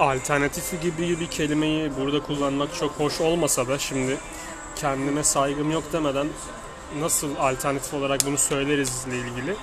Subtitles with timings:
[0.00, 4.16] alternatifi gibi bir kelimeyi burada kullanmak çok hoş olmasa da şimdi
[4.76, 6.26] kendime saygım yok demeden
[7.00, 9.56] nasıl alternatif olarak bunu söyleriz ile ilgili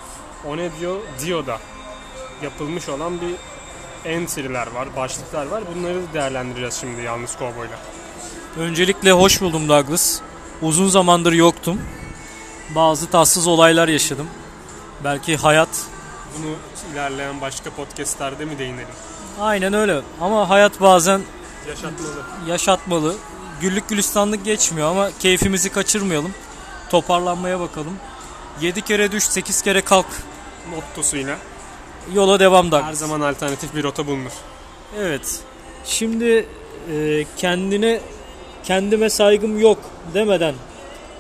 [0.46, 1.60] o ne diyor diyor da
[2.44, 3.36] yapılmış olan bir
[4.12, 5.64] entry'ler var, başlıklar var.
[5.76, 7.80] Bunları değerlendireceğiz şimdi yalnız kovboyla.
[8.58, 10.20] Öncelikle hoş buldum Douglas.
[10.62, 11.82] Uzun zamandır yoktum.
[12.76, 14.28] Bazı tatsız olaylar yaşadım.
[15.04, 15.70] Belki hayat
[16.38, 16.56] Bunu
[16.94, 18.96] ilerleyen başka podcastlerde mi değinelim?
[19.40, 21.22] Aynen öyle ama hayat bazen
[21.68, 22.24] Yaşatmalı.
[22.48, 23.16] yaşatmalı.
[23.62, 26.34] Güllük gülistanlık geçmiyor ama keyfimizi kaçırmayalım.
[26.90, 27.94] Toparlanmaya bakalım.
[28.62, 30.06] 7 kere düş, 8 kere kalk.
[30.76, 31.38] Mottosuyla
[32.14, 32.98] Yola devam her Douglas.
[32.98, 34.32] zaman alternatif bir rota bulunur.
[35.00, 35.40] Evet.
[35.86, 36.46] Şimdi
[36.94, 38.00] e, kendine
[38.64, 39.80] kendime saygım yok
[40.14, 40.56] demeden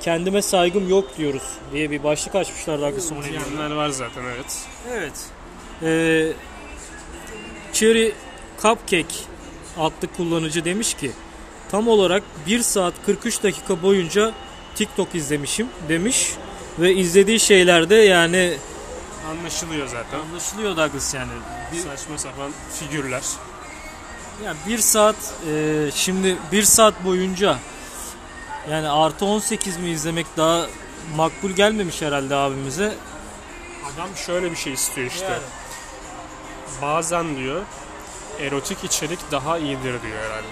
[0.01, 3.41] kendime saygım yok diyoruz diye bir başlık açmışlar Douglas onu diyor.
[3.57, 4.57] Diyenler var zaten evet.
[4.93, 5.13] Evet.
[5.83, 6.33] Ee,
[7.79, 8.13] Cherry
[8.61, 9.15] Cupcake
[9.79, 11.11] adlı kullanıcı demiş ki
[11.71, 14.33] tam olarak 1 saat 43 dakika boyunca
[14.75, 16.33] TikTok izlemişim demiş
[16.79, 18.57] ve izlediği şeylerde yani
[19.29, 20.19] Anlaşılıyor zaten.
[20.19, 21.31] anlaşılıyor Douglas yani.
[21.73, 23.23] Bir, Saçma sapan figürler.
[24.45, 27.57] yani 1 saat e, şimdi 1 saat boyunca
[28.71, 30.67] yani artı 18 mi izlemek daha
[31.15, 32.93] makbul gelmemiş herhalde abimize.
[33.93, 35.25] Adam şöyle bir şey istiyor işte.
[35.25, 35.66] Yani.
[36.81, 37.61] Bazen diyor
[38.39, 40.47] erotik içerik daha iyidir diyor herhalde.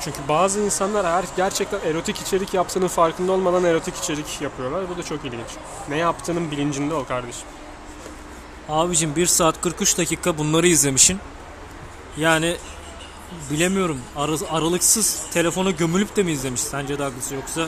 [0.00, 4.88] Çünkü bazı insanlar eğer gerçekten erotik içerik yaptığının farkında olmadan erotik içerik yapıyorlar.
[4.88, 5.48] Bu da çok ilginç.
[5.88, 7.46] Ne yaptığının bilincinde ol kardeşim.
[8.68, 11.20] Abicim 1 saat 43 dakika bunları izlemişsin.
[12.16, 12.56] Yani
[13.50, 17.66] bilemiyorum ar- aralıksız telefona gömülüp de mi izlemiş sence Douglas yoksa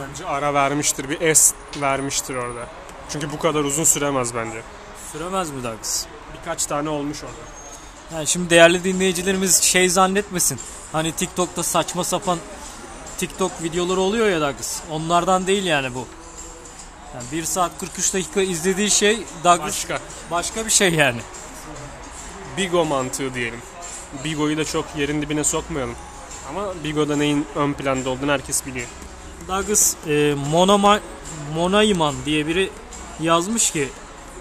[0.00, 1.08] Bence ara vermiştir.
[1.10, 2.66] Bir es vermiştir orada.
[3.08, 4.62] Çünkü bu kadar uzun süremez bence.
[5.12, 6.06] süremez mi Douglas?
[6.34, 7.56] Birkaç tane olmuş orada.
[8.14, 10.60] Yani şimdi değerli dinleyicilerimiz şey zannetmesin.
[10.92, 12.38] Hani TikTok'ta saçma sapan
[13.18, 14.80] TikTok videoları oluyor ya Douglas.
[14.90, 16.06] Onlardan değil yani bu.
[17.14, 19.98] Yani 1 saat 43 dakika izlediği şey Douglas Başka.
[20.30, 21.20] başka bir şey yani.
[22.56, 23.60] Bigo mantığı diyelim.
[24.24, 25.94] Bigo'yu da çok yerin dibine sokmayalım.
[26.50, 28.86] Ama Bigo'da neyin ön planda olduğunu herkes biliyor.
[29.48, 31.00] Douglas e, Monama,
[31.54, 32.70] Monayman diye biri
[33.20, 33.88] yazmış ki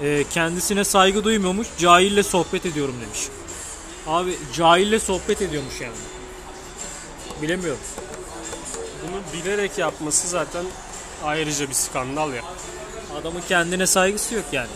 [0.02, 3.20] e, kendisine saygı duymuyormuş, cahille sohbet ediyorum demiş.
[4.08, 5.96] Abi cahille sohbet ediyormuş yani.
[7.42, 7.82] Bilemiyorum.
[9.04, 10.66] Bunu bilerek yapması zaten
[11.24, 12.44] ayrıca bir skandal ya.
[13.22, 14.70] Adamın kendine saygısı yok yani.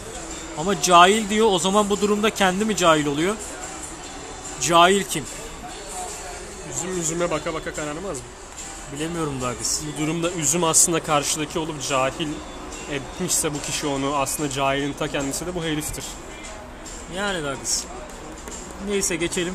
[0.58, 3.36] Ama cahil diyor o zaman bu durumda kendi mi cahil oluyor?
[4.62, 5.24] Cahil kim?
[6.76, 8.24] Üzüm yüzüme baka baka kararmaz mı?
[8.94, 9.82] Bilemiyorum Douglas.
[9.82, 12.28] Bu durumda üzüm aslında karşıdaki olup cahil
[12.92, 16.04] etmişse bu kişi onu aslında cahilin ta kendisi de bu heriftir.
[17.16, 17.84] Yani Douglas.
[18.88, 19.54] Neyse geçelim.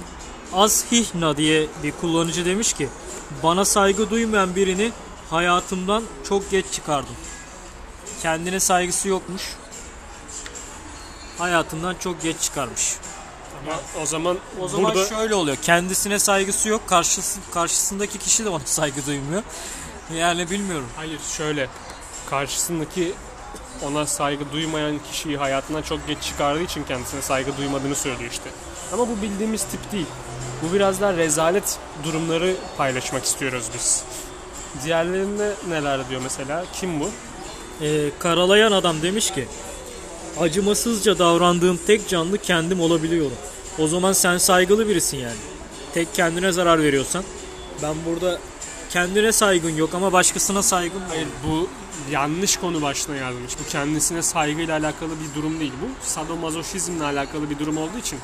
[0.53, 2.89] Azhihna diye bir kullanıcı demiş ki
[3.43, 4.93] bana saygı duymayan birini
[5.31, 7.17] hayatımdan çok geç çıkardım.
[8.23, 9.43] Kendine saygısı yokmuş.
[11.39, 12.95] Hayatından çok geç çıkarmış.
[13.67, 15.57] Ama o zaman O zaman burada şöyle oluyor.
[15.63, 16.89] Kendisine saygısı yok.
[16.89, 19.43] Karşısı, karşısındaki kişi de ona saygı duymuyor.
[20.17, 20.89] Yani bilmiyorum.
[20.97, 21.69] hayır şöyle
[22.31, 23.13] karşısındaki
[23.83, 28.51] ona saygı duymayan kişiyi hayatından çok geç çıkardığı için kendisine saygı duymadığını söylüyor işte.
[28.93, 30.07] Ama bu bildiğimiz tip değil.
[30.63, 34.05] Bu biraz daha rezalet durumları paylaşmak istiyoruz biz.
[34.85, 36.65] Diğerlerinde neler diyor mesela?
[36.73, 37.11] Kim bu?
[37.81, 39.47] Ee, karalayan adam demiş ki
[40.41, 43.37] acımasızca davrandığım tek canlı kendim olabiliyorum.
[43.79, 45.37] O zaman sen saygılı birisin yani.
[45.95, 47.25] Tek kendine zarar veriyorsan.
[47.83, 48.39] Ben burada
[48.91, 51.09] kendine saygın yok ama başkasına saygın var.
[51.09, 51.69] Hayır bu
[52.11, 53.53] yanlış konu başına yazmış.
[53.59, 55.73] Bu kendisine saygıyla alakalı bir durum değil.
[55.83, 58.19] Bu sadomazoşizmle alakalı bir durum olduğu için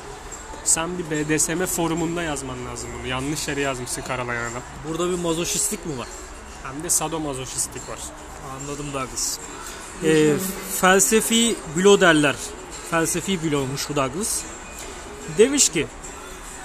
[0.63, 3.07] sen bir BDSM forumunda yazman lazım bunu.
[3.07, 4.61] Yanlış yere yazmışsın karalayan adam.
[4.87, 6.07] Burada bir mazoşistlik mi var?
[6.63, 7.99] Hem de sadomazoşistlik var.
[8.59, 9.37] Anladım Douglas.
[10.03, 10.33] Ee,
[10.81, 12.35] felsefi bilo derler.
[12.91, 14.41] Felsefi bilowmuş bu Douglas.
[15.37, 15.87] Demiş ki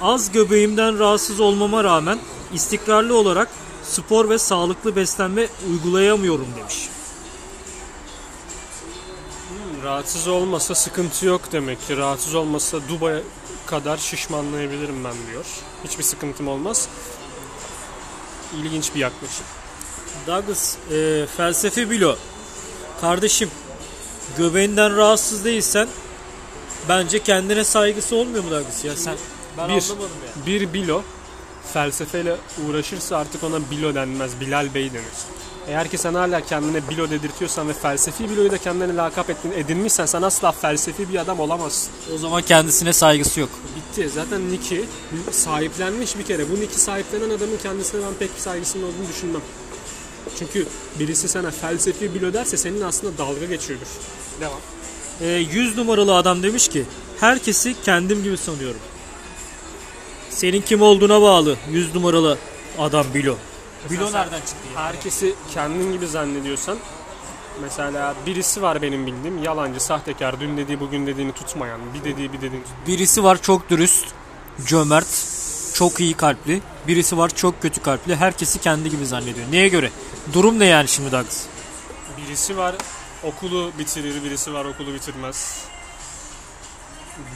[0.02, 2.18] az göbeğimden rahatsız olmama rağmen
[2.52, 3.48] istikrarlı olarak
[3.84, 6.88] spor ve sağlıklı beslenme uygulayamıyorum demiş.
[9.86, 11.96] Rahatsız olmasa sıkıntı yok demek ki.
[11.96, 13.22] Rahatsız olmasa Dubai
[13.66, 15.44] kadar şişmanlayabilirim ben diyor.
[15.84, 16.88] Hiçbir sıkıntım olmaz.
[18.56, 19.46] İlginç bir yaklaşım.
[20.26, 22.16] Douglas e, felsefi bilo.
[23.00, 23.50] Kardeşim
[24.38, 25.88] göbeğinden rahatsız değilsen
[26.88, 29.16] bence kendine saygısı olmuyor mu Douglas ya sen?
[29.58, 30.46] Ben bir, anlamadım ya.
[30.46, 31.02] bir bilo
[31.72, 32.36] felsefeyle
[32.66, 34.40] uğraşırsa artık ona bilo denmez.
[34.40, 35.04] Bilal Bey denir.
[35.68, 40.06] Eğer ki sen hala kendine bilo dedirtiyorsan ve felsefi biloyu da kendine lakap ettin, edinmişsen
[40.06, 41.92] sen asla felsefi bir adam olamazsın.
[42.14, 43.50] O zaman kendisine saygısı yok.
[43.76, 44.08] Bitti.
[44.08, 44.84] Zaten Nick'i
[45.30, 46.50] sahiplenmiş bir kere.
[46.50, 49.42] Bu Nick'i sahiplenen adamın kendisine ben pek saygısının olduğunu düşünmem.
[50.38, 50.66] Çünkü
[50.98, 53.86] birisi sana felsefi bilo derse senin aslında dalga geçiyordur.
[54.40, 54.60] Devam.
[55.20, 56.84] E, 100 numaralı adam demiş ki
[57.20, 58.80] herkesi kendim gibi sanıyorum.
[60.30, 62.38] Senin kim olduğuna bağlı 100 numaralı
[62.78, 63.36] adam Bilo.
[63.90, 64.82] Bilo nereden çıktı ya?
[64.84, 66.78] Herkesi kendin gibi zannediyorsan
[67.62, 72.38] mesela birisi var benim bildiğim yalancı, sahtekar, dün dediği bugün dediğini tutmayan, bir dediği bir
[72.38, 72.86] dediğini tutmayan.
[72.86, 74.06] Birisi var çok dürüst,
[74.66, 75.26] cömert,
[75.74, 76.62] çok iyi kalpli.
[76.88, 78.16] Birisi var çok kötü kalpli.
[78.16, 79.46] Herkesi kendi gibi zannediyor.
[79.52, 79.90] Neye göre?
[80.32, 81.42] Durum ne yani şimdi Douglas?
[82.16, 82.74] Birisi var
[83.22, 85.64] okulu bitirir, birisi var okulu bitirmez.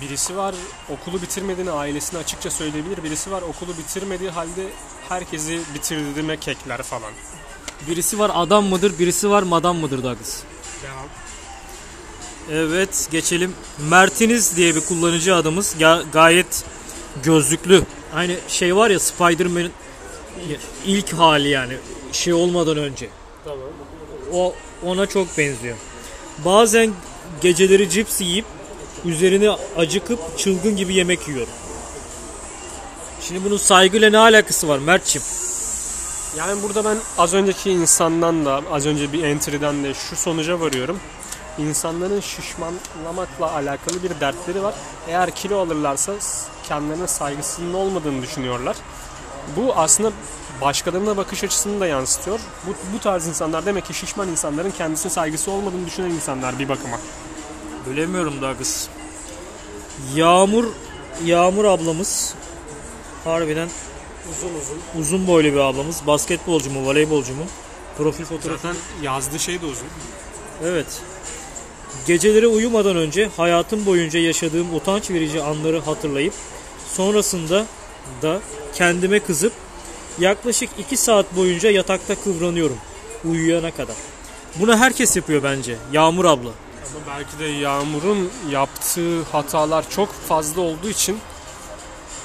[0.01, 0.55] Birisi var
[0.91, 3.03] okulu bitirmediğini ailesine açıkça söyleyebilir.
[3.05, 4.67] Birisi var okulu bitirmediği halde
[5.09, 7.13] herkesi bitirdiğime kekler falan.
[7.89, 10.43] Birisi var adam mıdır, birisi var madam mıdır Douglas?
[10.83, 11.07] Devam.
[12.53, 13.55] Evet geçelim.
[13.91, 16.65] Mertiniz diye bir kullanıcı adımız ga- gayet
[17.25, 17.83] gözlüklü.
[18.15, 19.73] Aynı şey var ya Spider-Man'in
[20.87, 21.77] ilk hali yani
[22.13, 23.09] şey olmadan önce.
[23.45, 23.59] Tamam.
[24.33, 24.55] O
[24.85, 25.77] ona çok benziyor.
[26.45, 26.93] Bazen
[27.41, 28.45] geceleri cips yiyip
[29.05, 31.47] üzerine acıkıp çılgın gibi yemek yiyor.
[33.21, 35.27] Şimdi bunun saygıyla ne alakası var Mert'ciğim?
[36.39, 41.01] Yani burada ben az önceki insandan da az önce bir entry'den de şu sonuca varıyorum.
[41.59, 44.75] İnsanların şişmanlamakla alakalı bir dertleri var.
[45.09, 46.13] Eğer kilo alırlarsa
[46.69, 48.77] kendilerine saygısının olmadığını düşünüyorlar.
[49.57, 50.13] Bu aslında
[50.61, 52.41] başkalarına bakış açısını da yansıtıyor.
[52.67, 56.99] Bu, bu tarz insanlar demek ki şişman insanların kendisine saygısı olmadığını düşünen insanlar bir bakıma.
[57.87, 58.89] Bölemiyorum Douglas.
[60.15, 60.65] Yağmur
[61.25, 62.35] Yağmur ablamız
[63.25, 63.69] harbiden
[64.31, 65.01] Uzun uzun.
[65.01, 66.01] uzun boylu bir ablamız.
[66.07, 67.45] Basketbolcu mu, voleybolcu mu?
[67.99, 68.63] Profil fotoğrafı.
[68.63, 69.87] Zaten yazdığı şey de uzun.
[70.65, 70.87] Evet.
[72.07, 76.35] Geceleri uyumadan önce hayatım boyunca yaşadığım utanç verici anları hatırlayıp
[76.89, 77.67] sonrasında
[78.23, 78.41] da
[78.75, 79.53] kendime kızıp
[80.19, 82.77] yaklaşık 2 saat boyunca yatakta kıvranıyorum
[83.25, 83.97] uyuyana kadar.
[84.57, 85.77] Bunu herkes yapıyor bence.
[85.93, 86.51] Yağmur abla.
[86.91, 91.19] Ama belki de Yağmur'un yaptığı hatalar çok fazla olduğu için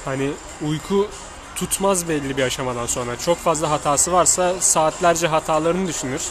[0.06, 0.32] hani
[0.68, 1.08] uyku
[1.56, 3.20] tutmaz belli bir aşamadan sonra.
[3.20, 6.22] Çok fazla hatası varsa saatlerce hatalarını düşünür.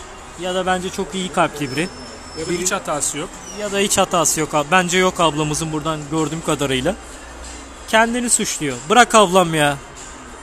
[0.40, 1.88] Ya da bence çok iyi kalpli biri.
[2.38, 3.28] Ya da hiç hatası yok.
[3.60, 4.50] Ya da hiç hatası yok.
[4.70, 6.94] Bence yok ablamızın buradan gördüğüm kadarıyla.
[7.88, 8.76] Kendini suçluyor.
[8.90, 9.76] Bırak ablam ya.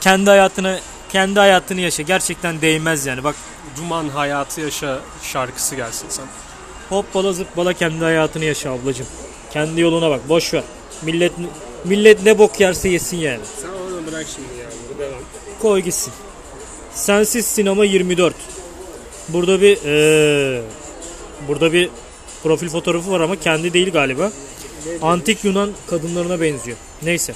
[0.00, 0.80] Kendi hayatını
[1.12, 2.02] kendi hayatını yaşa.
[2.02, 3.24] Gerçekten değmez yani.
[3.24, 3.36] Bak
[3.76, 6.24] Duman hayatı yaşa şarkısı gelsin sen.
[6.92, 9.06] hoppala zıppala kendi hayatını yaşa ablacığım.
[9.52, 10.28] Kendi yoluna bak.
[10.28, 10.62] Boş ver.
[11.02, 11.32] Millet
[11.84, 13.40] millet ne bok yerse yesin yani.
[13.60, 15.20] Sen onu bırak şimdi Yağmur'u devam.
[15.62, 16.12] Koy gitsin.
[16.94, 18.34] Sensiz sinema 24.
[19.28, 20.62] Burada bir eee,
[21.48, 21.88] burada bir
[22.42, 24.32] profil fotoğrafı var ama kendi değil galiba.
[25.02, 26.76] Antik Yunan kadınlarına benziyor.
[27.02, 27.34] Neyse.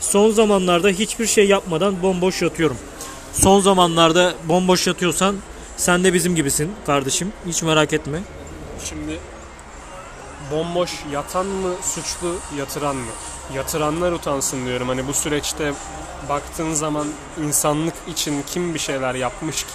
[0.00, 2.76] Son zamanlarda hiçbir şey yapmadan bomboş yatıyorum.
[3.32, 5.36] Son zamanlarda bomboş yatıyorsan
[5.76, 7.32] sen de bizim gibisin kardeşim.
[7.46, 8.18] Hiç merak etme.
[8.84, 9.20] Şimdi
[10.50, 13.10] bomboş yatan mı suçlu yatıran mı?
[13.54, 14.88] Yatıranlar utansın diyorum.
[14.88, 15.72] Hani bu süreçte
[16.28, 17.06] baktığın zaman
[17.44, 19.72] insanlık için kim bir şeyler yapmış ki?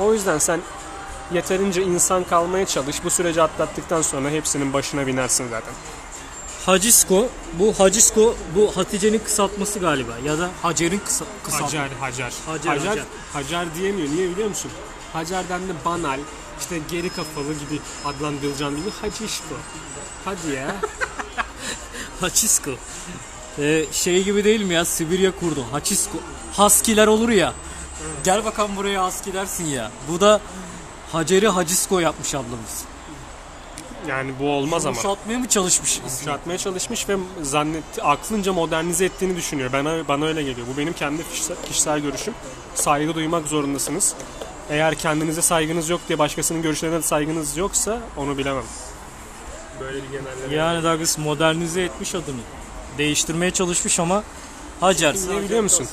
[0.00, 0.60] O yüzden sen
[1.32, 3.04] yeterince insan kalmaya çalış.
[3.04, 5.74] Bu süreci atlattıktan sonra hepsinin başına binersin zaten.
[6.66, 7.28] Hacisko,
[7.58, 11.78] bu Hacisko bu Hatice'nin kısaltması galiba ya da Hacer'in kısa, kısaltması.
[11.78, 12.32] Hacer, Hacer.
[12.46, 13.74] Hacer, Hacer, Hacer.
[13.74, 14.08] Diyemiyor.
[14.08, 14.70] Niye biliyor musun?
[15.12, 16.18] Hacer'den de banal,
[16.60, 19.54] işte geri kafalı gibi adlandırılacağın gibi Hacişko.
[20.24, 20.76] Hadi ya.
[22.20, 22.70] Haçisko.
[23.58, 25.64] Ee, şey gibi değil mi ya Sibirya kurdu.
[25.72, 26.18] Haçisko.
[26.52, 27.52] Haskiler olur ya.
[28.24, 29.90] Gel bakalım buraya haski dersin ya.
[30.08, 30.40] Bu da
[31.12, 32.84] Hacer'i Hacisko yapmış ablamız.
[34.08, 34.96] Yani bu olmaz ama.
[34.96, 35.98] Boşaltmaya mı çalışmış?
[35.98, 39.72] Yumuşatmaya çalışmış ve zannetti, aklınca modernize ettiğini düşünüyor.
[39.72, 40.66] Bana, bana öyle geliyor.
[40.74, 42.34] Bu benim kendi kişisel, kişisel görüşüm.
[42.74, 44.14] Saygı duymak zorundasınız.
[44.70, 48.64] Eğer kendinize saygınız yok diye başkasının görüşlerine de saygınız yoksa onu bilemem.
[49.80, 50.54] Böyle bir genelleme.
[50.54, 52.40] Yani Douglas modernize etmiş adını.
[52.98, 54.22] Değiştirmeye çalışmış ama
[54.80, 55.14] Hacer.
[55.30, 55.86] Ne biliyor musun?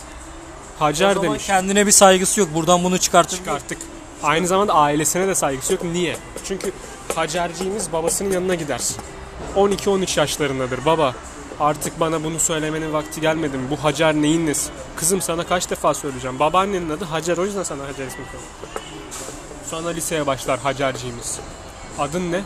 [0.80, 1.46] O Hacer zaman demiş.
[1.46, 2.50] kendine bir saygısı yok.
[2.54, 3.78] Buradan bunu çıkartıp Çıkarttık.
[4.24, 5.84] Aynı zamanda ailesine de saygısı yok.
[5.84, 6.18] Niye?
[6.44, 6.72] Çünkü
[7.16, 8.82] Hacerciğimiz babasının yanına gider.
[9.56, 10.86] 12-13 yaşlarındadır.
[10.86, 11.16] Baba
[11.60, 13.64] artık bana bunu söylemenin vakti gelmedi mi?
[13.72, 14.70] Bu Hacer neyin nesi?
[14.96, 16.40] Kızım sana kaç defa söyleyeceğim.
[16.40, 18.48] Babaannenin adı Hacer o yüzden sana Hacer ismi koydum.
[19.70, 21.40] Sonra liseye başlar Hacerciğimiz.
[22.00, 22.42] Adın ne?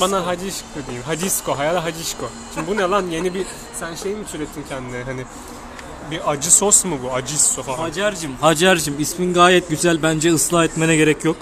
[0.00, 1.04] Bana Hacişko diyeyim.
[1.06, 1.58] Hacisko.
[1.58, 2.30] Hayal Hacişko.
[2.54, 3.06] Şimdi bu ne lan?
[3.10, 3.46] Yeni bir...
[3.80, 5.02] Sen şey mi türettin kendine?
[5.02, 5.24] Hani
[6.10, 7.12] Bir acı sos mu bu?
[7.12, 7.78] Acı sos falan.
[7.78, 10.02] Hacer'cim, Hacer'cim ismin gayet güzel.
[10.02, 11.36] Bence ıslah etmene gerek yok.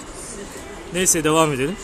[0.92, 1.76] Neyse devam edelim.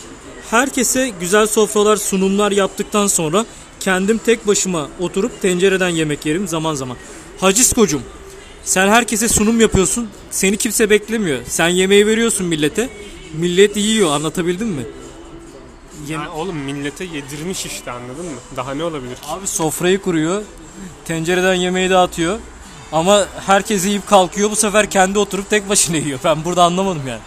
[0.51, 3.45] Herkese güzel sofralar, sunumlar yaptıktan sonra
[3.81, 6.97] kendim tek başıma oturup tencereden yemek yerim zaman zaman.
[7.41, 8.03] Haciskocum,
[8.65, 10.09] sen herkese sunum yapıyorsun.
[10.31, 11.39] Seni kimse beklemiyor.
[11.49, 12.89] Sen yemeği veriyorsun millete.
[13.35, 14.11] Millet yiyor.
[14.11, 14.83] Anlatabildim mi?
[16.09, 18.39] Yem- Yani oğlum millete yedirmiş işte anladın mı?
[18.57, 19.21] Daha ne olabilir ki?
[19.29, 20.43] Abi sofrayı kuruyor.
[21.05, 22.39] Tencereden yemeği dağıtıyor.
[22.93, 24.51] Ama herkes yiyip kalkıyor.
[24.51, 26.19] Bu sefer kendi oturup tek başına yiyor.
[26.25, 27.21] Ben burada anlamadım yani.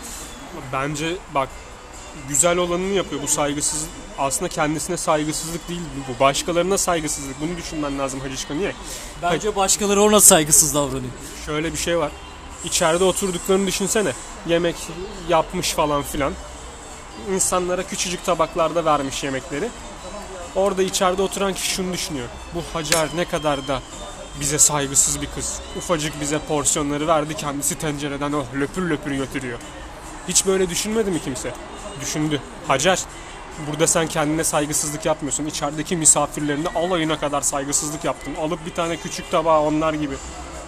[0.74, 1.50] Bence bak
[2.30, 3.22] güzel olanını yapıyor.
[3.22, 3.86] Bu saygısız
[4.18, 7.42] aslında kendisine saygısızlık değil bu başkalarına saygısızlık.
[7.42, 8.76] Bunu düşünmen lazım Hacışka niye?
[9.22, 11.12] Bence başkaları ona saygısız davranıyor.
[11.46, 12.12] Şöyle bir şey var.
[12.66, 14.12] İçeride oturduklarını düşünsene.
[14.48, 14.76] Yemek
[15.30, 16.34] yapmış falan filan.
[17.34, 19.70] İnsanlara küçücük tabaklarda vermiş yemekleri.
[20.56, 22.28] Orada içeride oturan kişi şunu düşünüyor.
[22.56, 23.82] Bu Hacer ne kadar da
[24.40, 25.60] bize saygısız bir kız.
[25.78, 29.60] Ufacık bize porsiyonları verdi kendisi tencereden oh löpür löpür götürüyor.
[30.28, 31.54] Hiç böyle düşünmedi mi kimse?
[32.02, 32.42] Düşündü.
[32.68, 33.00] Hacer,
[33.68, 35.46] burada sen kendine saygısızlık yapmıyorsun.
[35.46, 38.36] İçerideki misafirlerine alayına kadar saygısızlık yaptın.
[38.36, 40.16] Alıp bir tane küçük tabağı onlar gibi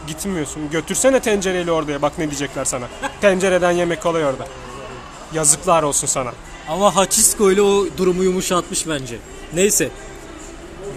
[0.08, 0.70] gitmiyorsun.
[0.70, 2.88] Götürsene tencereyle oraya bak ne diyecekler sana.
[3.22, 4.48] Tencereden yemek kolay orada.
[5.34, 6.34] Yazıklar olsun sana.
[6.70, 9.18] Ama Hachisko ile o durumu yumuşatmış bence.
[9.54, 9.90] Neyse.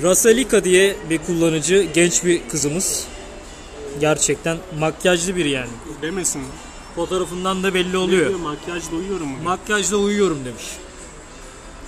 [0.03, 3.07] Rasalika diye bir kullanıcı genç bir kızımız.
[4.01, 5.71] Gerçekten makyajlı biri yani.
[6.03, 6.43] Demesin.
[6.95, 8.35] Fotoğrafından da belli oluyor.
[8.35, 9.37] Makyajla uyuyorum mu?
[9.45, 10.65] Makyajla uyuyorum demiş.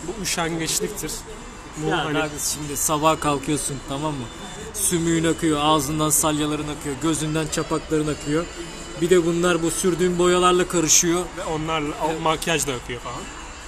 [0.06, 1.12] Bu üşengeçliktir.
[1.76, 2.18] Bu Ya hani
[2.52, 4.24] şimdi sabah kalkıyorsun tamam mı?
[4.74, 8.44] Sümüğün akıyor, ağzından salyaların akıyor, gözünden çapakların akıyor.
[9.00, 11.20] Bir de bunlar bu sürdüğün boyalarla karışıyor.
[11.38, 13.20] ve onlarla o makyaj da akıyor falan.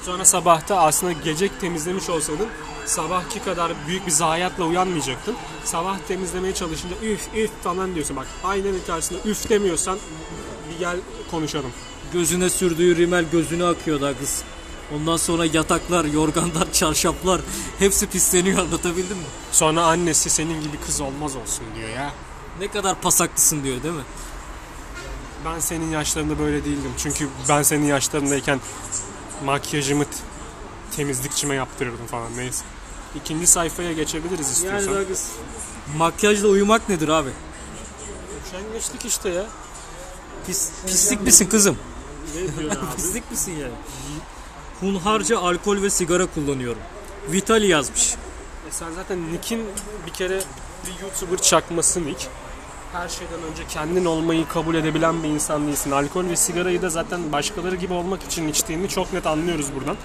[0.02, 2.48] Sonra sabahta aslında gece temizlemiş olsaydın
[2.88, 5.36] sabahki kadar büyük bir zayiatla uyanmayacaktın.
[5.64, 8.16] Sabah temizlemeye çalışınca üf üf falan diyorsun.
[8.16, 9.98] Bak aynanın karşısında üf demiyorsan
[10.78, 10.96] gel
[11.30, 11.72] konuşalım.
[12.12, 14.42] Gözüne sürdüğü rimel gözüne akıyor Douglas.
[14.96, 17.40] Ondan sonra yataklar, yorganlar, çarşaflar
[17.78, 19.24] hepsi pisleniyor anlatabildim mi?
[19.52, 22.12] Sonra annesi senin gibi kız olmaz olsun diyor ya.
[22.60, 24.02] Ne kadar pasaklısın diyor değil mi?
[25.44, 26.92] Ben senin yaşlarında böyle değildim.
[26.98, 28.60] Çünkü ben senin yaşlarındayken
[29.44, 30.04] makyajımı
[30.96, 32.64] temizlikçime yaptırırdım falan neyse.
[33.16, 34.94] İkinci sayfaya geçebiliriz istiyorsan.
[34.94, 35.28] Douglas.
[35.96, 37.30] Makyajla uyumak nedir abi?
[38.46, 39.46] Üşengeçlik işte ya.
[40.48, 41.78] Pis, pislik misin kızım?
[42.34, 42.78] Ne diyor abi?
[42.96, 43.72] Pislik misin yani?
[44.80, 46.82] Hunharca alkol ve sigara kullanıyorum.
[47.32, 48.14] Vitali yazmış.
[48.68, 49.66] E sen zaten Nick'in
[50.06, 50.40] bir kere
[50.86, 52.26] bir YouTuber çakması Nick.
[52.92, 55.90] Her şeyden önce kendin olmayı kabul edebilen bir insan değilsin.
[55.90, 59.96] Alkol ve sigarayı da zaten başkaları gibi olmak için içtiğini çok net anlıyoruz buradan.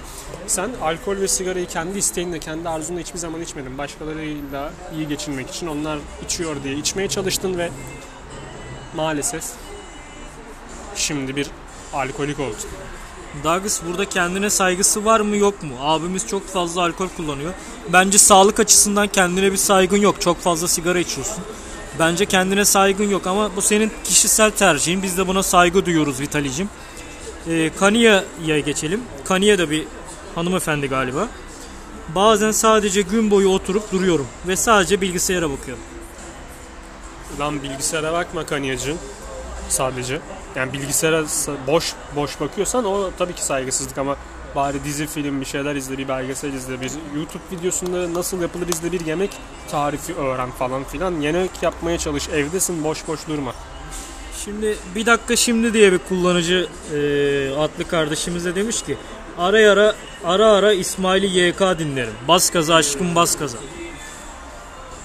[0.48, 3.78] Sen alkol ve sigarayı kendi isteğinle, kendi arzunla hiçbir zaman içmedin.
[3.78, 7.72] Başkalarıyla iyi geçinmek için onlar içiyor diye içmeye çalıştın ve
[8.96, 9.44] maalesef
[10.96, 11.48] şimdi bir
[11.94, 12.56] alkolik oldun.
[13.44, 15.74] Douglas burada kendine saygısı var mı yok mu?
[15.82, 17.54] Abimiz çok fazla alkol kullanıyor.
[17.94, 20.22] Bence sağlık açısından kendine bir saygın yok.
[20.22, 21.44] Çok fazla sigara içiyorsun.
[22.00, 25.04] Bence kendine saygın yok ama bu senin kişisel tercihin.
[25.04, 26.70] Biz de buna saygı duyuyoruz Vitalicim.
[27.48, 29.02] Ee, Kania'ya geçelim.
[29.26, 29.86] Kania da bir
[30.36, 31.28] hanımefendi galiba.
[32.16, 35.84] Bazen sadece gün boyu oturup duruyorum ve sadece bilgisayara bakıyorum.
[37.40, 38.98] Lan bilgisayara bakma Kanyacığım
[39.70, 40.20] sadece.
[40.56, 44.16] Yani bilgisayara sa- boş boş bakıyorsan o tabii ki saygısızlık ama
[44.56, 48.92] bari dizi film bir şeyler izle bir belgesel izle bir YouTube videosunda nasıl yapılır izle
[48.92, 49.32] bir yemek
[49.72, 53.54] tarifi öğren falan filan yemek yapmaya çalış evdesin boş boş durma.
[54.46, 56.98] Şimdi bir dakika şimdi diye bir kullanıcı e,
[57.60, 58.98] adlı kardeşimiz de demiş ki
[59.38, 59.96] ara ara
[60.26, 62.14] ara ara İsmail'i YK dinlerim.
[62.28, 63.58] Bas gaza aşkım bas gaza.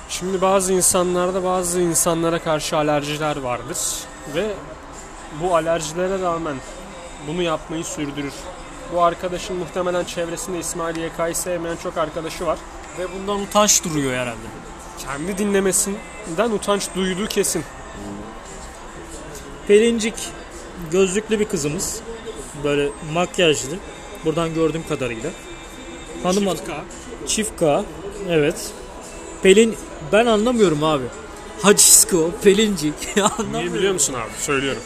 [0.09, 3.79] Şimdi bazı insanlarda bazı insanlara karşı alerjiler vardır
[4.35, 4.47] ve
[5.43, 6.57] bu alerjilere rağmen
[7.27, 8.33] bunu yapmayı sürdürür.
[8.93, 12.59] Bu arkadaşın muhtemelen çevresinde İsmail YK'yı sevmeyen çok arkadaşı var.
[12.99, 14.47] Ve bundan utanç duruyor herhalde.
[14.99, 17.65] Kendi dinlemesinden utanç duyduğu kesin.
[19.69, 20.15] Pelincik
[20.91, 22.01] gözlüklü bir kızımız.
[22.65, 23.77] Böyle makyajlı.
[24.25, 25.31] Buradan gördüğüm kadarıyla.
[26.23, 26.85] Hanım Çift K.
[27.27, 27.85] Çift K.
[28.29, 28.73] Evet.
[29.43, 29.77] Pelin
[30.13, 31.05] ben anlamıyorum abi.
[31.63, 32.95] Hacisko, Pelincik.
[33.53, 34.31] Niye biliyor musun abi?
[34.43, 34.83] Söylüyorum.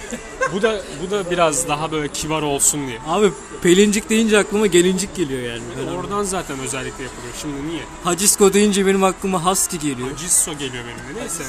[0.54, 2.98] bu da bu da biraz daha böyle kibar olsun diye.
[3.06, 5.62] Abi Pelincik deyince aklıma gelincik geliyor yani.
[5.78, 7.34] Ben Oradan zaten özellikle yapılıyor.
[7.42, 7.82] Şimdi niye?
[8.04, 10.16] Hacisko deyince benim aklıma Husky geliyor.
[10.16, 11.20] Cisso geliyor benim de.
[11.20, 11.42] Neyse.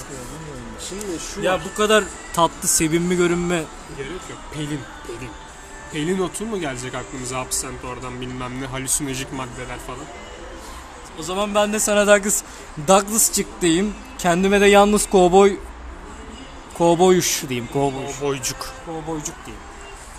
[0.89, 2.03] Şimdi şu Ya bu kadar
[2.33, 3.63] tatlı, sevimli görünme.
[3.97, 4.39] gerek yok.
[4.53, 4.79] Pelin.
[5.07, 5.29] Pelin.
[5.93, 10.05] Pelin otu mu gelecek aklımıza absent oradan bilmem ne halüsinojik maddeler falan.
[11.19, 12.43] O zaman ben de sana Douglas,
[12.87, 13.93] Douglas çık diyeyim.
[14.23, 15.57] Kendime de yalnız kovboy
[16.77, 17.69] kovboyuş diyeyim.
[17.73, 18.21] Kovboyuş.
[18.21, 18.73] Boycuk.
[18.85, 19.63] Kovboycuk diyeyim.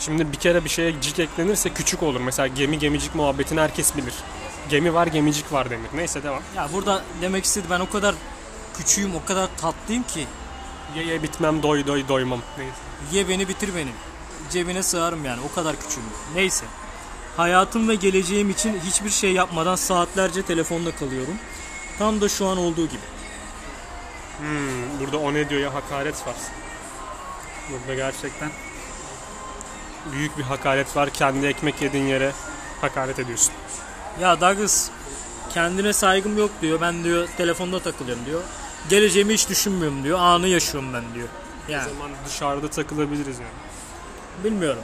[0.01, 2.21] Şimdi bir kere bir şeye cik eklenirse küçük olur.
[2.21, 4.15] Mesela gemi gemicik muhabbetini herkes bilir.
[4.69, 5.89] Gemi var gemicik var denir.
[5.95, 6.43] Neyse devam.
[6.57, 8.15] Ya burada demek istedi ben o kadar
[8.77, 10.27] küçüğüm, o kadar tatlıyım ki
[10.97, 12.41] Ye ye bitmem doy doy doymam.
[12.59, 12.73] Neyse.
[13.13, 13.91] ye beni bitir beni.
[14.51, 16.05] Cebine sığarım yani o kadar küçüğüm.
[16.35, 16.65] Neyse.
[17.37, 21.35] Hayatım ve geleceğim için hiçbir şey yapmadan saatlerce telefonda kalıyorum.
[21.99, 23.14] Tam da şu an olduğu gibi.
[24.45, 26.35] Hmm, burada o ne diyor ya hakaret var.
[27.71, 28.51] Burada gerçekten
[30.13, 31.11] büyük bir hakaret var.
[31.11, 32.33] Kendi ekmek yediğin yere
[32.81, 33.53] hakaret ediyorsun.
[34.21, 34.91] Ya Douglas
[35.55, 36.81] kendine saygım yok diyor.
[36.81, 38.41] Ben diyor telefonda takılıyorum diyor.
[38.91, 40.19] Geleceğimi hiç düşünmüyorum diyor.
[40.19, 41.29] Anı yaşıyorum ben diyor.
[41.69, 44.45] Yani O zaman dışarıda takılabiliriz yani.
[44.45, 44.83] bilmiyorum.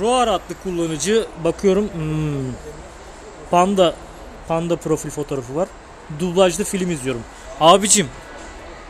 [0.00, 2.52] Roar adlı kullanıcı bakıyorum hmm,
[3.50, 3.94] Panda
[4.48, 5.68] Panda profil fotoğrafı var.
[6.20, 7.22] Dublajlı film izliyorum.
[7.60, 8.08] Abicim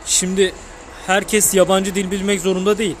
[0.05, 0.53] şimdi
[1.07, 2.95] herkes yabancı dil bilmek zorunda değil.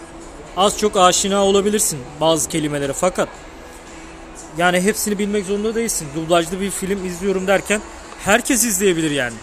[0.57, 3.29] Az çok aşina olabilirsin bazı kelimelere fakat
[4.57, 6.07] yani hepsini bilmek zorunda değilsin.
[6.15, 7.81] Dublajlı bir film izliyorum derken
[8.19, 9.35] herkes izleyebilir yani.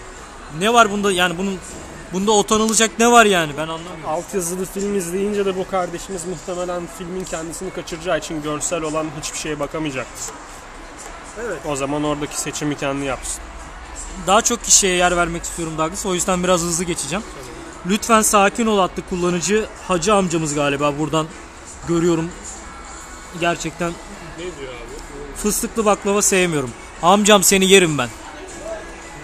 [0.58, 1.58] Ne var bunda yani bunun
[2.12, 4.06] bunda utanılacak ne var yani ben anlamıyorum.
[4.06, 9.60] Altyazılı film izleyince de bu kardeşimiz muhtemelen filmin kendisini kaçıracağı için görsel olan hiçbir şeye
[9.60, 10.34] bakamayacaktır.
[11.46, 11.58] Evet.
[11.66, 13.42] O zaman oradaki seçimi kendi yapsın.
[14.26, 16.06] Daha çok kişiye yer vermek istiyorum Douglas.
[16.06, 17.24] O yüzden biraz hızlı geçeceğim.
[17.86, 21.26] Lütfen sakin ol adlı kullanıcı hacı amcamız galiba buradan
[21.88, 22.30] görüyorum.
[23.40, 23.90] Gerçekten
[24.38, 25.36] Ne diyor abi?
[25.36, 26.70] fıstıklı baklava sevmiyorum.
[27.02, 28.08] Amcam seni yerim ben.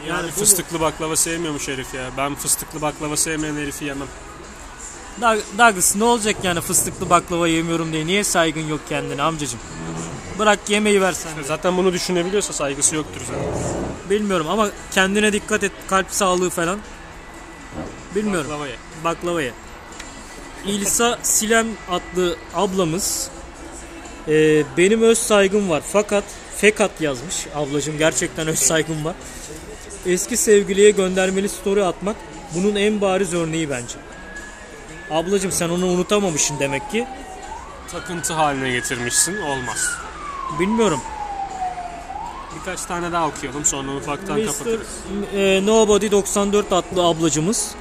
[0.08, 2.11] Yani bu- fıstıklı baklava sevmiyormuş herif ya.
[2.16, 4.08] Ben fıstıklı baklava sevmeyen herifi yemem.
[5.20, 8.06] Doug- Douglas ne olacak yani fıstıklı baklava yemiyorum diye.
[8.06, 9.61] Niye saygın yok kendine amcacım?
[10.38, 11.30] Bırak yemeği versen.
[11.49, 13.44] Zaten bunu düşünebiliyorsa saygısı yoktur zaten.
[14.11, 15.73] Bilmiyorum ama kendine dikkat et.
[15.88, 16.78] Kalp sağlığı falan.
[18.14, 18.50] Bilmiyorum.
[18.50, 18.76] Baklava ye.
[19.04, 19.52] baklavaya.
[20.66, 23.28] İlsa Silem adlı ablamız
[24.28, 26.25] e, benim öz saygım var fakat
[26.56, 29.14] fekat yazmış ablacım gerçekten öz saygım var.
[30.06, 32.16] Eski sevgiliye göndermeli story atmak
[32.54, 33.94] bunun en bariz örneği bence.
[35.11, 37.06] Ablacım sen onu unutamamışsın demek ki.
[37.92, 39.36] Takıntı haline getirmişsin.
[39.36, 39.91] Olmaz.
[40.60, 41.00] Bilmiyorum.
[42.60, 44.47] Birkaç tane daha okuyalım sonra ufaktan Mr.
[44.47, 44.86] kapatırız.
[45.34, 47.75] e, Nobody 94 adlı ablacımız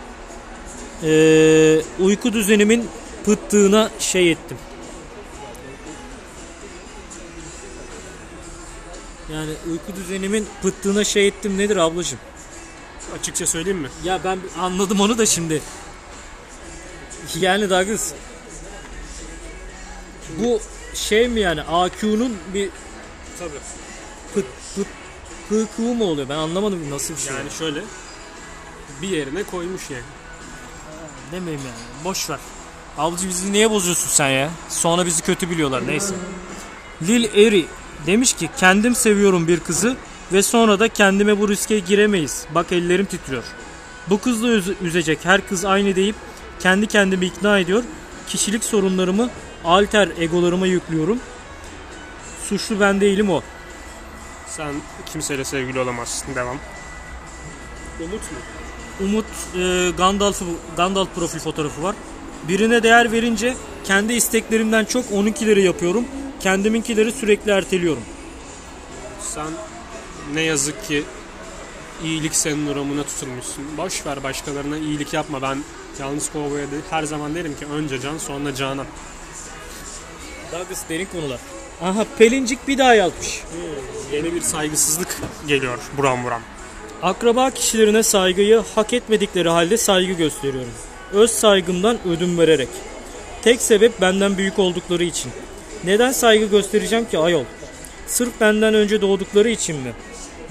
[1.04, 2.90] e, uyku düzenimin
[3.26, 4.58] pıttığına şey ettim.
[9.34, 12.20] Yani uyku düzenimin pıttığına şey ettim nedir ablacım?
[13.20, 13.90] Açıkça söyleyeyim mi?
[14.04, 15.62] Ya ben anladım onu da şimdi.
[17.40, 18.14] Yani Douglas
[20.40, 20.60] bu
[20.94, 22.70] şey mi yani AQ'nun bir
[23.40, 23.52] Tabii.
[24.34, 24.88] pıt pıt
[25.50, 26.30] pıkığı mı oluyor?
[26.30, 27.36] Ben anlamadım nasıl bir şey.
[27.36, 27.80] Yani şöyle
[29.02, 30.04] bir yerine koymuş yani.
[31.34, 32.04] Demeyeyim yani.
[32.04, 32.40] Boş ver.
[32.98, 34.50] Avcı bizi niye bozuyorsun sen ya?
[34.70, 36.16] Sonra bizi kötü biliyorlar neyse.
[37.02, 37.66] Lil Eri
[38.08, 39.98] demiş ki kendim seviyorum bir kızı
[40.34, 42.46] ve sonra da kendime bu riske giremeyiz.
[42.56, 43.44] Bak ellerim titriyor.
[44.10, 46.16] Bu kızla üz- üzecek her kız aynı deyip
[46.60, 47.84] kendi kendimi ikna ediyor.
[48.28, 49.30] Kişilik sorunlarımı
[49.66, 51.20] alter egolarıma yüklüyorum.
[52.50, 53.42] Suçlu ben değilim o.
[54.48, 54.74] Sen
[55.06, 56.36] kimseyle sevgili olamazsın.
[56.36, 56.58] Devam.
[58.00, 58.38] Umut mu?
[59.00, 59.26] Umut
[59.58, 60.46] e, Gandalf'ı
[60.78, 61.96] Gandalf profil fotoğrafı var.
[62.48, 66.06] Birine değer verince kendi isteklerimden çok onunkileri yapıyorum.
[66.40, 68.04] Kendiminkileri sürekli erteliyorum.
[69.22, 69.48] Sen
[70.34, 71.04] ne yazık ki
[72.04, 73.78] iyilik sendromuna tutulmuşsun.
[73.78, 75.42] Boş ver başkalarına iyilik yapma.
[75.42, 75.64] Ben
[76.00, 78.86] yalnız kovboya değil, her zaman derim ki önce can sonra canan.
[80.52, 81.40] Douglas derin konular.
[81.82, 83.44] Aha Pelincik bir daha yazmış.
[84.12, 86.42] Yeni bir saygısızlık geliyor buram buram.
[87.04, 90.74] Akraba kişilerine saygıyı hak etmedikleri halde saygı gösteriyorum.
[91.14, 92.68] Öz saygımdan ödün vererek.
[93.42, 95.32] Tek sebep benden büyük oldukları için.
[95.84, 97.44] Neden saygı göstereceğim ki ayol?
[98.08, 99.94] Sırf benden önce doğdukları için mi?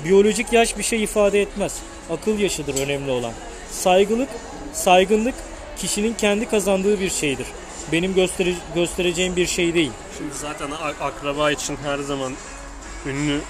[0.05, 1.79] Biyolojik yaş bir şey ifade etmez.
[2.11, 3.33] Akıl yaşıdır önemli olan.
[3.71, 4.29] Saygılık,
[4.73, 5.35] saygınlık
[5.79, 7.47] kişinin kendi kazandığı bir şeydir.
[7.93, 9.93] Benim göstere- göstereceğim bir şey değil.
[10.19, 12.33] Şimdi zaten akraba için her zaman
[13.07, 13.41] ünlü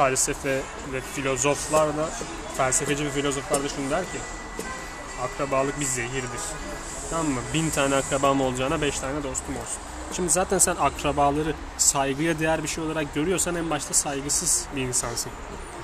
[0.00, 0.60] felsefe
[0.92, 2.10] ve filozoflar da
[2.56, 4.18] felsefeci ve filozoflar da şunu der ki
[5.22, 6.40] akrabalık bir zehirdir.
[7.10, 7.40] Tamam mı?
[7.54, 9.78] Bin tane akrabam olacağına beş tane dostum olsun.
[10.12, 15.32] Şimdi zaten sen akrabaları saygıya değer bir şey olarak görüyorsan en başta saygısız bir insansın.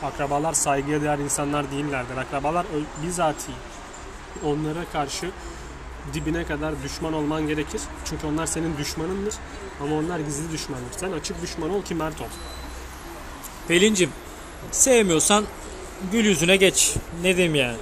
[0.02, 2.16] Akrabalar saygıya değer insanlar değillerdir.
[2.16, 2.66] Akrabalar
[3.02, 3.56] bizatihi
[4.44, 5.30] onlara karşı
[6.14, 7.80] dibine kadar düşman olman gerekir.
[8.04, 9.34] Çünkü onlar senin düşmanındır.
[9.82, 10.92] Ama onlar gizli düşmandır.
[10.96, 12.26] Sen açık düşman ol ki mert ol.
[13.68, 14.10] Pelincim,
[14.72, 15.44] sevmiyorsan
[16.12, 16.92] gül yüzüne geç.
[17.22, 17.76] Ne diyeyim yani?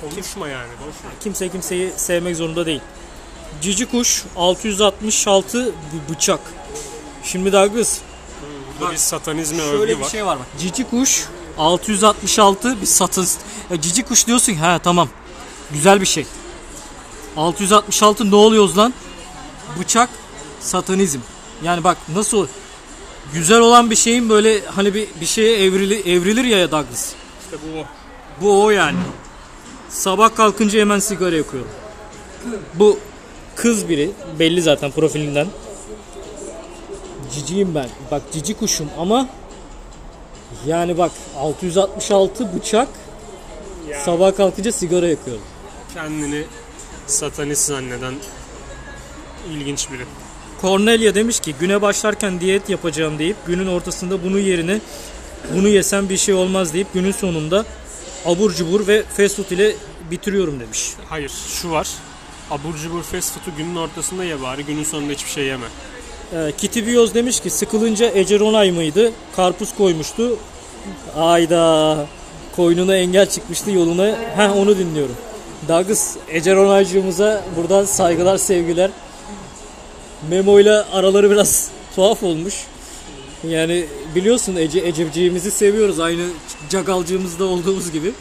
[0.00, 0.68] Konuşma yani.
[0.80, 1.12] Boş ver.
[1.20, 2.80] Kimse kimseyi sevmek zorunda değil.
[3.62, 6.40] Cici kuş 666 bir bıçak.
[7.24, 7.98] Şimdi Douglas
[8.80, 10.08] Burada bir satanizme şöyle övgü bir var.
[10.08, 10.46] şey var bak.
[10.60, 11.24] Cici kuş
[11.58, 13.38] 666 bir satız.
[13.70, 15.08] Ya cici kuş diyorsun ha tamam.
[15.72, 16.26] Güzel bir şey.
[17.36, 18.94] 666 ne oluyoruz lan?
[19.80, 20.08] Bıçak
[20.60, 21.18] satanizm.
[21.62, 22.46] Yani bak nasıl
[23.32, 27.12] güzel olan bir şeyin böyle hani bir bir şeye evrili, evrilir ya Douglas.
[27.44, 27.84] İşte bu o.
[28.40, 28.98] Bu o yani.
[29.88, 31.68] Sabah kalkınca hemen sigara yakıyorum.
[32.74, 32.98] Bu
[33.56, 35.46] kız biri belli zaten profilinden.
[37.34, 37.88] Ciciyim ben.
[38.10, 39.28] Bak cici kuşum ama
[40.66, 42.88] yani bak 666 bıçak
[43.88, 44.00] Ya.
[44.00, 45.42] sabah kalkınca sigara yakıyorum.
[45.94, 46.44] Kendini
[47.06, 48.14] satanist zanneden
[49.50, 50.04] ilginç biri.
[50.60, 54.80] Cornelia demiş ki güne başlarken diyet yapacağım deyip günün ortasında bunu yerine
[55.54, 57.64] bunu yesem bir şey olmaz deyip günün sonunda
[58.26, 59.74] abur cubur ve fast food ile
[60.10, 60.90] bitiriyorum demiş.
[61.08, 61.88] Hayır şu var.
[62.50, 65.66] Abur cubur fast food'u günün ortasında ye bari günün sonunda hiçbir şey yeme.
[66.32, 69.12] Ee, Kitty Biyoz demiş ki sıkılınca Ece Ronay mıydı?
[69.36, 70.36] Karpuz koymuştu.
[71.16, 72.06] Ayda
[72.56, 74.06] koynuna engel çıkmıştı yoluna.
[74.36, 75.16] Heh onu dinliyorum.
[75.68, 78.90] Douglas Ece Ronaycığımıza buradan saygılar sevgiler.
[80.30, 82.54] Memo ile araları biraz tuhaf olmuş.
[83.48, 83.84] Yani
[84.14, 86.22] biliyorsun Ece Ececiğimizi seviyoruz aynı
[86.70, 88.12] cagalcığımızda olduğumuz gibi.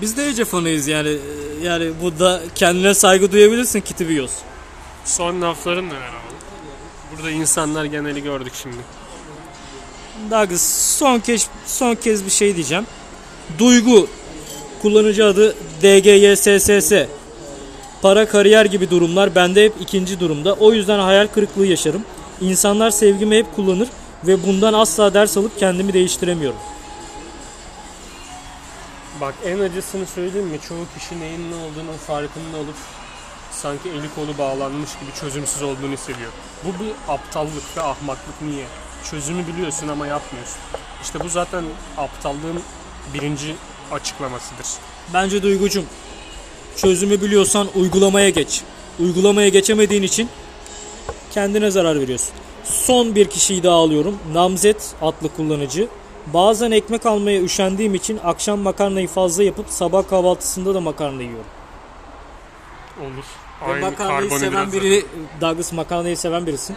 [0.00, 1.16] Biz de Ece fanıyız yani.
[1.62, 4.30] Yani bu da kendine saygı duyabilirsin Kitty Biyoz.
[5.04, 6.34] Son lafların neler abi?
[7.16, 8.76] Burada insanlar geneli gördük şimdi.
[10.30, 10.62] Douglas
[10.98, 12.86] son kez son kez bir şey diyeceğim.
[13.58, 14.08] Duygu
[14.82, 16.92] kullanıcı adı DGYSSS.
[18.02, 20.54] Para kariyer gibi durumlar bende hep ikinci durumda.
[20.54, 22.04] O yüzden hayal kırıklığı yaşarım.
[22.40, 23.88] İnsanlar sevgimi hep kullanır
[24.26, 26.58] ve bundan asla ders alıp kendimi değiştiremiyorum.
[29.20, 30.58] Bak en acısını söyleyeyim mi?
[30.68, 32.74] Çoğu kişi neyin ne olduğunun farkında olup
[33.50, 36.30] sanki eli kolu bağlanmış gibi çözümsüz olduğunu hissediyor.
[36.64, 38.64] Bu bir aptallık ve ahmaklık niye?
[39.10, 40.58] Çözümü biliyorsun ama yapmıyorsun.
[41.02, 41.64] İşte bu zaten
[41.96, 42.62] aptallığın
[43.14, 43.56] birinci
[43.92, 44.66] açıklamasıdır.
[45.14, 45.84] Bence Duygucum
[46.76, 48.62] çözümü biliyorsan uygulamaya geç.
[49.00, 50.28] Uygulamaya geçemediğin için
[51.32, 52.30] kendine zarar veriyorsun.
[52.64, 54.18] Son bir kişiyi daha alıyorum.
[54.32, 55.88] Namzet adlı kullanıcı.
[56.26, 61.44] Bazen ekmek almaya üşendiğim için akşam makarnayı fazla yapıp sabah kahvaltısında da makarna yiyorum.
[63.00, 63.24] Olur.
[63.68, 64.72] Ve Aynı makarnayı seven karbonhidrat.
[64.82, 65.04] biri,
[65.40, 66.76] Douglas makarnayı seven birisin.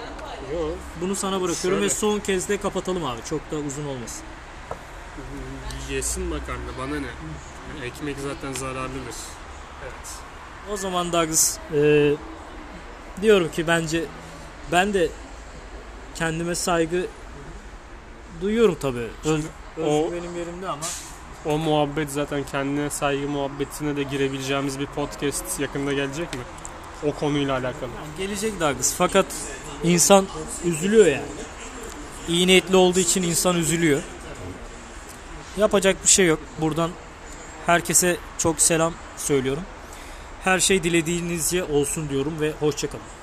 [0.54, 0.60] Yo,
[1.02, 1.86] Bunu sana bırakıyorum Şöyle.
[1.86, 3.20] ve son kez de kapatalım abi.
[3.30, 4.24] Çok da uzun olmasın.
[5.92, 7.86] yesin makarna bana ne?
[7.86, 9.16] Ekmek zaten zararlıdır.
[9.84, 9.94] Evet.
[10.74, 12.12] O zaman Douglas e,
[13.22, 14.06] diyorum ki bence
[14.72, 15.10] ben de
[16.16, 17.06] kendime saygı
[18.42, 19.08] duyuyorum tabii.
[19.26, 19.46] Öz,
[19.84, 20.86] O- benim yerimde ama
[21.46, 26.40] O muhabbet zaten kendine saygı muhabbetine de girebileceğimiz bir podcast yakında gelecek mi?
[27.08, 27.90] O konuyla alakalı.
[28.18, 28.94] gelecek Douglas.
[28.98, 29.26] Fakat
[29.84, 30.26] insan
[30.66, 31.26] üzülüyor yani.
[32.28, 34.02] İyi niyetli olduğu için insan üzülüyor.
[35.58, 36.40] Yapacak bir şey yok.
[36.62, 36.92] Buradan
[37.66, 39.64] herkese çok selam söylüyorum.
[40.44, 43.04] Her şey dilediğinizce olsun diyorum ve hoşçakalın.